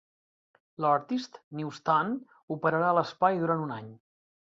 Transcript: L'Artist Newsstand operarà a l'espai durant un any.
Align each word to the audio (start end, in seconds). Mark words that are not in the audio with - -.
L'Artist 0.85 1.37
Newsstand 1.61 2.35
operarà 2.59 2.91
a 2.91 2.99
l'espai 3.01 3.43
durant 3.45 3.67
un 3.69 3.79
any. 3.81 3.97